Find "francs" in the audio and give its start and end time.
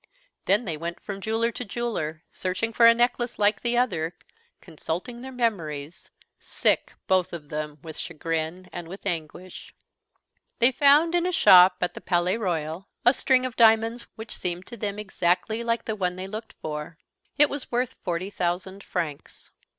18.83-19.51